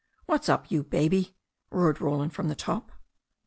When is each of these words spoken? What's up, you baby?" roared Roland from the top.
What's 0.25 0.49
up, 0.49 0.71
you 0.71 0.81
baby?" 0.83 1.35
roared 1.69 2.01
Roland 2.01 2.33
from 2.33 2.47
the 2.47 2.55
top. 2.55 2.91